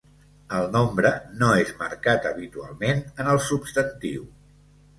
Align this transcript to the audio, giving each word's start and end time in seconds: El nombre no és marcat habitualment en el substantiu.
El 0.59 0.63
nombre 0.75 1.11
no 1.41 1.49
és 1.65 1.75
marcat 1.83 2.27
habitualment 2.31 3.07
en 3.25 3.33
el 3.37 3.45
substantiu. 3.53 4.29